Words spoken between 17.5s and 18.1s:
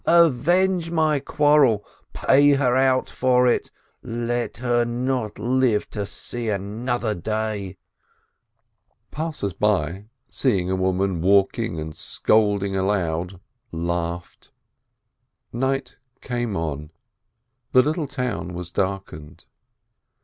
the little